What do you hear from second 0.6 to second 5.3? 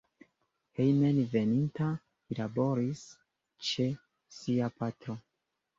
Hejmenveninta li laboris ĉe sia patro.